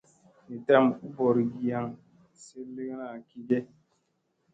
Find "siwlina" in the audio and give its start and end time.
2.41-3.07